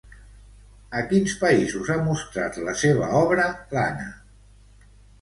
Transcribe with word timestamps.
A 1.01 1.03
quins 1.11 1.35
països 1.43 1.93
ha 1.93 1.99
mostrat 2.09 2.59
la 2.71 2.77
seva 2.87 3.13
obra, 3.23 3.49
l'Anna? 3.79 4.11